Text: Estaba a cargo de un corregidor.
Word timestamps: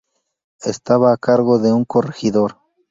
Estaba 0.63 1.13
a 1.13 1.17
cargo 1.17 1.59
de 1.59 1.71
un 1.73 1.85
corregidor. 1.85 2.57